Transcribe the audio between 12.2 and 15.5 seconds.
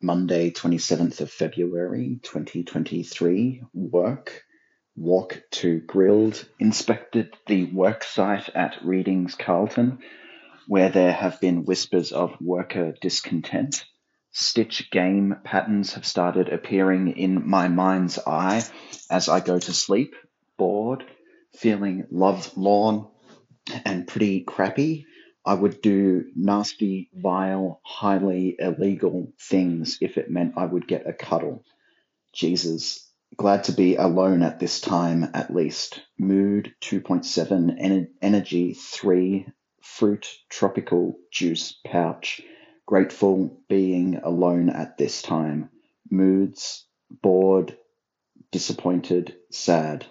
worker discontent. Stitch game